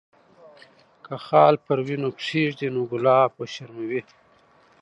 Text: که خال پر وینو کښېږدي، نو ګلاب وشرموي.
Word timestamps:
که 1.05 1.15
خال 1.25 1.53
پر 1.65 1.79
وینو 1.87 2.09
کښېږدي، 2.19 2.67
نو 2.75 2.81
ګلاب 2.91 3.31
وشرموي. 3.35 4.01